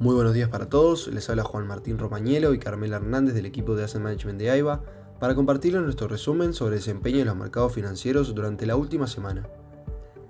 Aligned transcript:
Muy 0.00 0.14
buenos 0.14 0.32
días 0.32 0.48
para 0.48 0.70
todos, 0.70 1.08
les 1.08 1.28
habla 1.28 1.44
Juan 1.44 1.66
Martín 1.66 1.98
Romañelo 1.98 2.54
y 2.54 2.58
Carmela 2.58 2.96
Hernández 2.96 3.34
del 3.34 3.44
equipo 3.44 3.76
de 3.76 3.84
Asset 3.84 4.00
Management 4.00 4.38
de 4.38 4.50
AIBA 4.50 4.80
para 5.18 5.34
compartirles 5.34 5.82
nuestro 5.82 6.08
resumen 6.08 6.54
sobre 6.54 6.76
el 6.76 6.80
desempeño 6.80 7.18
de 7.18 7.26
los 7.26 7.36
mercados 7.36 7.74
financieros 7.74 8.34
durante 8.34 8.64
la 8.64 8.76
última 8.76 9.06
semana. 9.06 9.46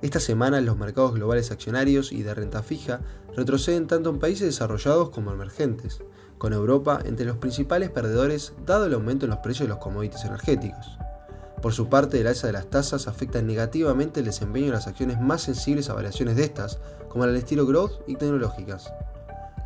Esta 0.03 0.19
semana 0.19 0.61
los 0.61 0.77
mercados 0.77 1.15
globales 1.15 1.53
accionarios 1.53 2.11
y 2.11 2.25
de 2.25 2.35
renta 2.35 2.65
fija 2.65 3.03
retroceden 3.37 3.87
tanto 3.87 4.11
en 4.11 4.19
países 4.19 4.49
desarrollados 4.49 5.11
como 5.11 5.31
emergentes, 5.31 6.03
con 6.37 6.53
Europa 6.53 6.99
entre 7.05 7.27
los 7.27 7.37
principales 7.37 7.91
perdedores 7.91 8.55
dado 8.67 8.87
el 8.87 8.95
aumento 8.95 9.27
en 9.27 9.31
los 9.31 9.39
precios 9.39 9.69
de 9.69 9.75
los 9.75 9.79
commodities 9.79 10.25
energéticos. 10.25 10.99
Por 11.63 11.73
su 11.73 11.89
parte, 11.89 12.21
el 12.21 12.27
alza 12.27 12.49
de 12.49 12.55
las 12.55 12.71
tasas 12.71 13.07
afecta 13.07 13.41
negativamente 13.41 14.19
el 14.19 14.27
desempeño 14.27 14.67
de 14.67 14.73
las 14.73 14.89
acciones 14.89 15.21
más 15.21 15.43
sensibles 15.43 15.91
a 15.91 15.95
variaciones 15.95 16.35
de 16.35 16.43
estas, 16.43 16.81
como 17.09 17.25
el 17.25 17.37
estilo 17.37 17.67
growth 17.67 18.01
y 18.09 18.17
tecnológicas. 18.17 18.93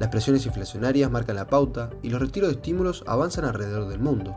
Las 0.00 0.08
presiones 0.11 0.45
inflacionarias 0.46 1.11
marcan 1.11 1.36
la 1.36 1.46
pauta 1.46 1.90
y 2.02 2.11
los 2.11 2.21
retiros 2.21 2.48
de 2.50 2.57
estímulos 2.57 3.04
avanzan 3.07 3.44
alrededor 3.44 3.89
del 3.89 4.00
mundo. 4.00 4.36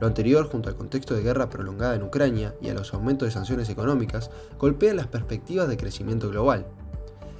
Lo 0.00 0.06
anterior, 0.06 0.48
junto 0.50 0.68
al 0.68 0.76
contexto 0.76 1.14
de 1.14 1.22
guerra 1.22 1.48
prolongada 1.48 1.94
en 1.94 2.02
Ucrania 2.02 2.54
y 2.60 2.68
a 2.68 2.74
los 2.74 2.92
aumentos 2.92 3.26
de 3.26 3.32
sanciones 3.32 3.68
económicas, 3.68 4.30
golpean 4.58 4.96
las 4.96 5.06
perspectivas 5.06 5.68
de 5.68 5.76
crecimiento 5.76 6.28
global. 6.28 6.66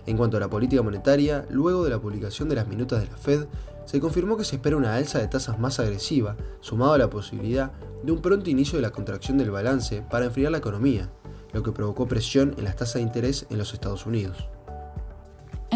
En 0.06 0.16
cuanto 0.16 0.36
a 0.36 0.40
la 0.40 0.48
política 0.48 0.82
monetaria, 0.82 1.46
luego 1.50 1.84
de 1.84 1.90
la 1.90 1.98
publicación 1.98 2.48
de 2.48 2.54
las 2.54 2.68
minutas 2.68 3.00
de 3.00 3.08
la 3.08 3.16
Fed, 3.16 3.46
se 3.84 4.00
confirmó 4.00 4.36
que 4.36 4.44
se 4.44 4.56
espera 4.56 4.76
una 4.76 4.94
alza 4.94 5.18
de 5.18 5.28
tasas 5.28 5.58
más 5.58 5.80
agresiva, 5.80 6.36
sumado 6.60 6.92
a 6.92 6.98
la 6.98 7.10
posibilidad 7.10 7.72
de 8.02 8.12
un 8.12 8.20
pronto 8.20 8.50
inicio 8.50 8.76
de 8.76 8.82
la 8.82 8.90
contracción 8.90 9.38
del 9.38 9.50
balance 9.50 10.02
para 10.10 10.26
enfriar 10.26 10.52
la 10.52 10.58
economía, 10.58 11.10
lo 11.52 11.62
que 11.62 11.72
provocó 11.72 12.06
presión 12.06 12.54
en 12.58 12.64
las 12.64 12.76
tasas 12.76 12.94
de 12.94 13.02
interés 13.02 13.46
en 13.50 13.58
los 13.58 13.74
Estados 13.74 14.06
Unidos. 14.06 14.48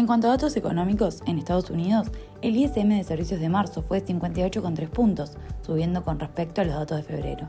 En 0.01 0.07
cuanto 0.07 0.25
a 0.25 0.31
datos 0.31 0.57
económicos, 0.57 1.21
en 1.27 1.37
Estados 1.37 1.69
Unidos, 1.69 2.07
el 2.41 2.55
ISM 2.55 2.89
de 2.89 3.03
servicios 3.03 3.39
de 3.39 3.49
marzo 3.49 3.83
fue 3.83 4.01
de 4.01 4.11
58,3 4.11 4.89
puntos, 4.89 5.33
subiendo 5.63 6.03
con 6.03 6.19
respecto 6.19 6.59
a 6.59 6.63
los 6.63 6.73
datos 6.73 6.97
de 6.97 7.03
febrero. 7.03 7.47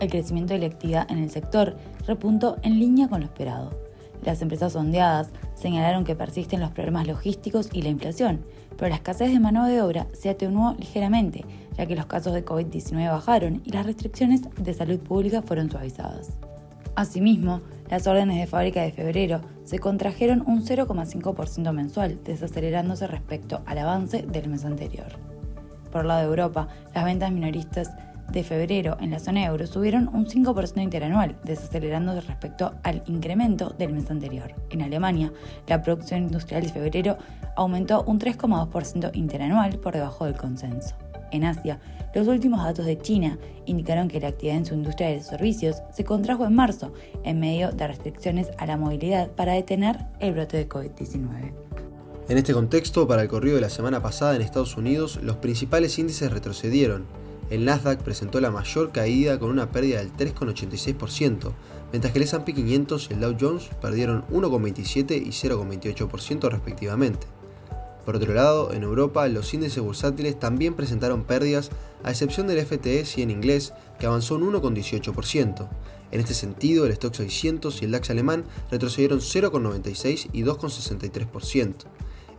El 0.00 0.10
crecimiento 0.10 0.54
de 0.54 0.58
la 0.58 0.66
actividad 0.66 1.08
en 1.08 1.18
el 1.18 1.30
sector 1.30 1.76
repuntó 2.04 2.56
en 2.62 2.80
línea 2.80 3.06
con 3.06 3.20
lo 3.20 3.26
esperado. 3.26 3.78
Las 4.24 4.42
empresas 4.42 4.72
sondeadas 4.72 5.28
señalaron 5.54 6.02
que 6.02 6.16
persisten 6.16 6.58
los 6.58 6.72
problemas 6.72 7.06
logísticos 7.06 7.68
y 7.72 7.82
la 7.82 7.90
inflación, 7.90 8.40
pero 8.76 8.88
la 8.88 8.96
escasez 8.96 9.32
de 9.32 9.38
mano 9.38 9.64
de 9.64 9.80
obra 9.80 10.08
se 10.14 10.30
atenuó 10.30 10.74
ligeramente, 10.76 11.44
ya 11.78 11.86
que 11.86 11.94
los 11.94 12.06
casos 12.06 12.32
de 12.32 12.44
COVID-19 12.44 13.08
bajaron 13.08 13.62
y 13.64 13.70
las 13.70 13.86
restricciones 13.86 14.40
de 14.56 14.74
salud 14.74 14.98
pública 14.98 15.42
fueron 15.42 15.70
suavizadas. 15.70 16.32
Asimismo, 16.96 17.60
las 17.90 18.06
órdenes 18.06 18.38
de 18.38 18.46
fábrica 18.46 18.82
de 18.82 18.92
febrero 18.92 19.40
se 19.64 19.78
contrajeron 19.78 20.44
un 20.46 20.64
0,5% 20.64 21.72
mensual, 21.72 22.22
desacelerándose 22.22 23.06
respecto 23.06 23.62
al 23.66 23.78
avance 23.78 24.22
del 24.22 24.48
mes 24.48 24.64
anterior. 24.64 25.06
Por 25.90 26.02
el 26.02 26.08
lado 26.08 26.20
de 26.20 26.26
Europa, 26.26 26.68
las 26.94 27.04
ventas 27.04 27.32
minoristas 27.32 27.90
de 28.30 28.44
febrero 28.44 28.96
en 29.00 29.10
la 29.10 29.18
zona 29.18 29.44
euro 29.44 29.66
subieron 29.66 30.08
un 30.12 30.26
5% 30.26 30.82
interanual, 30.82 31.36
desacelerándose 31.44 32.20
respecto 32.22 32.74
al 32.82 33.02
incremento 33.06 33.70
del 33.70 33.92
mes 33.92 34.10
anterior. 34.10 34.54
En 34.70 34.82
Alemania, 34.82 35.32
la 35.66 35.82
producción 35.82 36.22
industrial 36.22 36.62
de 36.62 36.72
febrero 36.72 37.18
aumentó 37.56 38.02
un 38.04 38.18
3,2% 38.18 39.10
interanual 39.14 39.78
por 39.78 39.94
debajo 39.94 40.24
del 40.24 40.36
consenso 40.36 40.94
en 41.36 41.44
Asia, 41.44 41.80
los 42.14 42.28
últimos 42.28 42.62
datos 42.62 42.86
de 42.86 42.98
China 42.98 43.38
indicaron 43.66 44.08
que 44.08 44.20
la 44.20 44.28
actividad 44.28 44.56
en 44.56 44.66
su 44.66 44.74
industria 44.74 45.08
de 45.08 45.22
servicios 45.22 45.76
se 45.92 46.04
contrajo 46.04 46.44
en 46.46 46.54
marzo, 46.54 46.92
en 47.24 47.40
medio 47.40 47.72
de 47.72 47.86
restricciones 47.86 48.50
a 48.58 48.66
la 48.66 48.76
movilidad 48.76 49.30
para 49.32 49.54
detener 49.54 49.98
el 50.20 50.32
brote 50.32 50.56
de 50.56 50.68
COVID-19. 50.68 51.52
En 52.28 52.38
este 52.38 52.54
contexto, 52.54 53.06
para 53.06 53.22
el 53.22 53.28
corrido 53.28 53.56
de 53.56 53.60
la 53.60 53.68
semana 53.68 54.00
pasada 54.00 54.34
en 54.34 54.42
Estados 54.42 54.76
Unidos, 54.76 55.18
los 55.22 55.36
principales 55.36 55.98
índices 55.98 56.32
retrocedieron. 56.32 57.04
El 57.50 57.66
Nasdaq 57.66 58.02
presentó 58.02 58.40
la 58.40 58.50
mayor 58.50 58.92
caída 58.92 59.38
con 59.38 59.50
una 59.50 59.70
pérdida 59.70 59.98
del 59.98 60.12
3,86%, 60.14 61.52
mientras 61.92 62.12
que 62.12 62.18
el 62.18 62.22
S&P 62.22 62.54
500 62.54 63.10
y 63.10 63.12
el 63.12 63.20
Dow 63.20 63.36
Jones 63.38 63.68
perdieron 63.82 64.24
1,27 64.28 65.20
y 65.22 65.28
0,28% 65.28 66.48
respectivamente. 66.48 67.26
Por 68.04 68.16
otro 68.16 68.34
lado, 68.34 68.72
en 68.72 68.82
Europa 68.82 69.26
los 69.28 69.52
índices 69.54 69.82
bursátiles 69.82 70.38
también 70.38 70.74
presentaron 70.74 71.24
pérdidas, 71.24 71.70
a 72.02 72.10
excepción 72.10 72.46
del 72.46 72.64
FTSE 72.64 73.22
en 73.22 73.30
inglés, 73.30 73.72
que 73.98 74.06
avanzó 74.06 74.34
un 74.34 74.52
1,18%. 74.52 75.68
En 76.10 76.20
este 76.20 76.34
sentido, 76.34 76.84
el 76.84 76.92
Stock 76.92 77.14
600 77.14 77.80
y 77.80 77.86
el 77.86 77.90
DAX 77.90 78.10
alemán 78.10 78.44
retrocedieron 78.70 79.20
0,96 79.20 80.28
y 80.32 80.42
2,63%. 80.42 81.74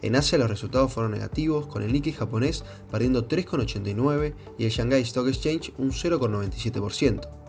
En 0.01 0.15
Asia 0.15 0.37
los 0.37 0.49
resultados 0.49 0.93
fueron 0.93 1.13
negativos, 1.13 1.65
con 1.67 1.81
el 1.81 1.91
Nikkei 1.91 2.13
japonés 2.13 2.63
perdiendo 2.91 3.27
3,89 3.27 4.33
y 4.59 4.65
el 4.65 4.71
Shanghai 4.71 5.01
Stock 5.01 5.27
Exchange 5.27 5.73
un 5.77 5.91
0,97%. 5.91 7.44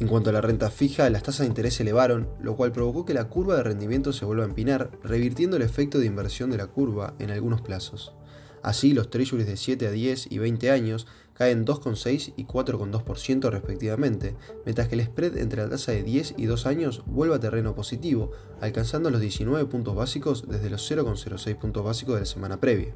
En 0.00 0.08
cuanto 0.08 0.30
a 0.30 0.32
la 0.32 0.40
renta 0.40 0.70
fija, 0.70 1.10
las 1.10 1.22
tasas 1.22 1.40
de 1.40 1.48
interés 1.48 1.74
se 1.74 1.82
elevaron, 1.82 2.26
lo 2.40 2.56
cual 2.56 2.72
provocó 2.72 3.04
que 3.04 3.12
la 3.12 3.28
curva 3.28 3.56
de 3.56 3.62
rendimiento 3.62 4.14
se 4.14 4.24
vuelva 4.24 4.44
a 4.44 4.48
empinar, 4.48 4.90
revirtiendo 5.04 5.58
el 5.58 5.62
efecto 5.62 5.98
de 5.98 6.06
inversión 6.06 6.50
de 6.50 6.56
la 6.56 6.68
curva 6.68 7.12
en 7.18 7.30
algunos 7.30 7.60
plazos. 7.60 8.14
Así, 8.62 8.94
los 8.94 9.10
treasuries 9.10 9.46
de 9.46 9.58
7 9.58 9.86
a 9.86 9.90
10 9.90 10.32
y 10.32 10.38
20 10.38 10.70
años 10.70 11.06
caen 11.34 11.66
2,6 11.66 12.32
y 12.34 12.46
4,2% 12.46 13.50
respectivamente, 13.50 14.36
mientras 14.64 14.88
que 14.88 14.94
el 14.94 15.04
spread 15.04 15.36
entre 15.36 15.62
la 15.62 15.68
tasa 15.68 15.92
de 15.92 16.02
10 16.02 16.34
y 16.38 16.46
2 16.46 16.64
años 16.64 17.02
vuelve 17.04 17.34
a 17.34 17.40
terreno 17.40 17.74
positivo, 17.74 18.32
alcanzando 18.62 19.10
los 19.10 19.20
19 19.20 19.66
puntos 19.66 19.94
básicos 19.94 20.48
desde 20.48 20.70
los 20.70 20.90
0,06 20.90 21.58
puntos 21.58 21.84
básicos 21.84 22.14
de 22.14 22.20
la 22.20 22.26
semana 22.26 22.58
previa. 22.58 22.94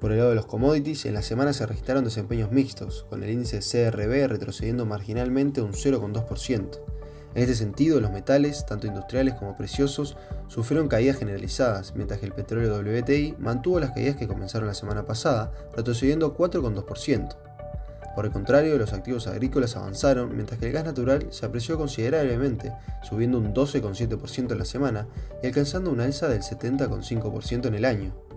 Por 0.00 0.12
el 0.12 0.18
lado 0.18 0.30
de 0.30 0.36
los 0.36 0.46
commodities, 0.46 1.04
en 1.04 1.12
la 1.12 1.20
semana 1.20 1.52
se 1.52 1.66
registraron 1.66 2.04
desempeños 2.04 2.50
mixtos, 2.50 3.04
con 3.10 3.22
el 3.22 3.28
índice 3.28 3.58
CRB 3.58 4.28
retrocediendo 4.28 4.86
marginalmente 4.86 5.60
un 5.60 5.72
0,2%. 5.72 6.80
En 7.34 7.42
este 7.42 7.54
sentido, 7.54 8.00
los 8.00 8.10
metales, 8.10 8.64
tanto 8.64 8.86
industriales 8.86 9.34
como 9.34 9.58
preciosos, 9.58 10.16
sufrieron 10.48 10.88
caídas 10.88 11.18
generalizadas, 11.18 11.94
mientras 11.94 12.18
que 12.18 12.26
el 12.26 12.32
petróleo 12.32 12.78
WTI 12.78 13.36
mantuvo 13.38 13.78
las 13.78 13.90
caídas 13.90 14.16
que 14.16 14.26
comenzaron 14.26 14.66
la 14.66 14.74
semana 14.74 15.04
pasada, 15.04 15.52
retrocediendo 15.76 16.34
4,2%. 16.34 17.36
Por 18.16 18.24
el 18.24 18.32
contrario, 18.32 18.78
los 18.78 18.94
activos 18.94 19.26
agrícolas 19.26 19.76
avanzaron, 19.76 20.34
mientras 20.34 20.58
que 20.58 20.66
el 20.66 20.72
gas 20.72 20.86
natural 20.86 21.26
se 21.28 21.44
apreció 21.44 21.76
considerablemente, 21.76 22.72
subiendo 23.02 23.36
un 23.36 23.52
12,7% 23.52 24.52
en 24.52 24.58
la 24.58 24.64
semana 24.64 25.06
y 25.42 25.46
alcanzando 25.46 25.90
una 25.90 26.04
alza 26.04 26.26
del 26.26 26.40
70,5% 26.40 27.66
en 27.66 27.74
el 27.74 27.84
año. 27.84 28.29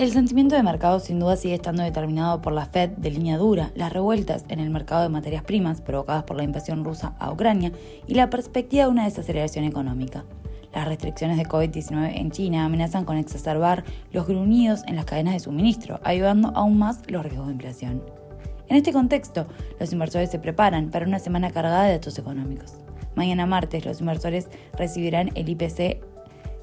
El 0.00 0.12
sentimiento 0.12 0.56
de 0.56 0.62
mercado 0.62 0.98
sin 0.98 1.18
duda 1.18 1.36
sigue 1.36 1.56
estando 1.56 1.82
determinado 1.82 2.40
por 2.40 2.54
la 2.54 2.64
Fed 2.64 2.88
de 2.88 3.10
línea 3.10 3.36
dura, 3.36 3.70
las 3.74 3.92
revueltas 3.92 4.46
en 4.48 4.58
el 4.58 4.70
mercado 4.70 5.02
de 5.02 5.10
materias 5.10 5.42
primas 5.42 5.82
provocadas 5.82 6.24
por 6.24 6.38
la 6.38 6.42
invasión 6.42 6.86
rusa 6.86 7.14
a 7.18 7.30
Ucrania 7.30 7.70
y 8.06 8.14
la 8.14 8.30
perspectiva 8.30 8.84
de 8.84 8.90
una 8.90 9.04
desaceleración 9.04 9.66
económica. 9.66 10.24
Las 10.72 10.88
restricciones 10.88 11.36
de 11.36 11.44
COVID-19 11.44 12.12
en 12.14 12.30
China 12.30 12.64
amenazan 12.64 13.04
con 13.04 13.18
exacerbar 13.18 13.84
los 14.10 14.26
gruñidos 14.26 14.84
en 14.86 14.96
las 14.96 15.04
cadenas 15.04 15.34
de 15.34 15.40
suministro, 15.40 16.00
ayudando 16.02 16.50
aún 16.54 16.78
más 16.78 17.02
los 17.06 17.22
riesgos 17.22 17.48
de 17.48 17.52
inflación. 17.52 18.02
En 18.68 18.78
este 18.78 18.94
contexto, 18.94 19.48
los 19.78 19.92
inversores 19.92 20.30
se 20.30 20.38
preparan 20.38 20.88
para 20.88 21.06
una 21.06 21.18
semana 21.18 21.50
cargada 21.50 21.84
de 21.84 21.92
datos 21.92 22.18
económicos. 22.18 22.72
Mañana 23.16 23.44
martes, 23.44 23.84
los 23.84 24.00
inversores 24.00 24.48
recibirán 24.78 25.28
el 25.34 25.50
IPC 25.50 26.02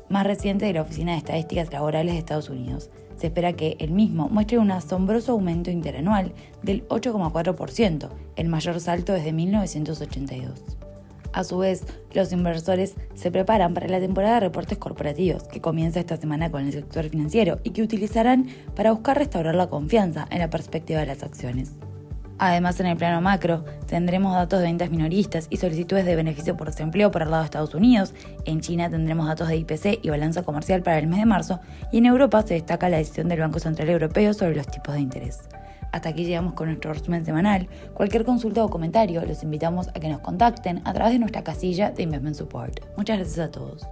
más 0.09 0.25
reciente 0.25 0.65
de 0.65 0.73
la 0.73 0.81
Oficina 0.81 1.11
de 1.11 1.19
Estadísticas 1.19 1.71
Laborales 1.71 2.13
de 2.13 2.19
Estados 2.19 2.49
Unidos. 2.49 2.89
Se 3.17 3.27
espera 3.27 3.53
que 3.53 3.75
el 3.79 3.91
mismo 3.91 4.29
muestre 4.29 4.59
un 4.59 4.71
asombroso 4.71 5.33
aumento 5.33 5.71
interanual 5.71 6.33
del 6.63 6.87
8,4%, 6.87 8.09
el 8.35 8.47
mayor 8.47 8.79
salto 8.79 9.13
desde 9.13 9.33
1982. 9.33 10.77
A 11.33 11.43
su 11.43 11.57
vez, 11.57 11.85
los 12.13 12.31
inversores 12.31 12.95
se 13.13 13.31
preparan 13.31 13.73
para 13.73 13.87
la 13.87 13.99
temporada 13.99 14.35
de 14.35 14.39
reportes 14.41 14.77
corporativos 14.77 15.43
que 15.43 15.61
comienza 15.61 15.99
esta 15.99 16.17
semana 16.17 16.49
con 16.51 16.65
el 16.65 16.71
sector 16.71 17.09
financiero 17.09 17.59
y 17.63 17.71
que 17.71 17.83
utilizarán 17.83 18.47
para 18.75 18.91
buscar 18.91 19.17
restaurar 19.17 19.55
la 19.55 19.67
confianza 19.67 20.27
en 20.31 20.39
la 20.39 20.49
perspectiva 20.49 21.01
de 21.01 21.07
las 21.07 21.23
acciones. 21.23 21.73
Además, 22.39 22.79
en 22.79 22.85
el 22.85 22.97
plano 22.97 23.21
macro, 23.21 23.65
tendremos 23.87 24.33
datos 24.33 24.59
de 24.59 24.65
ventas 24.65 24.91
minoristas 24.91 25.47
y 25.49 25.57
solicitudes 25.57 26.05
de 26.05 26.15
beneficio 26.15 26.55
por 26.55 26.67
desempleo 26.67 27.09
por 27.09 27.23
el 27.23 27.31
lado 27.31 27.41
de 27.41 27.45
Estados 27.45 27.73
Unidos. 27.73 28.13
En 28.45 28.61
China 28.61 28.89
tendremos 28.89 29.27
datos 29.27 29.47
de 29.47 29.57
IPC 29.57 29.99
y 30.03 30.09
balanza 30.09 30.43
comercial 30.43 30.83
para 30.83 30.99
el 30.99 31.07
mes 31.07 31.19
de 31.19 31.25
marzo. 31.25 31.59
Y 31.91 31.97
en 31.97 32.05
Europa 32.05 32.43
se 32.43 32.53
destaca 32.53 32.89
la 32.89 32.97
decisión 32.97 33.27
del 33.27 33.39
Banco 33.39 33.59
Central 33.59 33.89
Europeo 33.89 34.33
sobre 34.33 34.55
los 34.55 34.67
tipos 34.67 34.93
de 34.93 35.01
interés. 35.01 35.39
Hasta 35.91 36.09
aquí 36.09 36.25
llegamos 36.25 36.53
con 36.53 36.67
nuestro 36.67 36.93
resumen 36.93 37.25
semanal. 37.25 37.67
Cualquier 37.93 38.25
consulta 38.25 38.63
o 38.63 38.69
comentario 38.69 39.23
los 39.25 39.41
invitamos 39.41 39.87
a 39.89 39.93
que 39.93 40.09
nos 40.09 40.19
contacten 40.19 40.81
a 40.85 40.93
través 40.93 41.13
de 41.13 41.19
nuestra 41.19 41.43
casilla 41.43 41.91
de 41.91 42.03
Investment 42.03 42.35
Support. 42.35 42.81
Muchas 42.97 43.17
gracias 43.17 43.39
a 43.39 43.51
todos. 43.51 43.87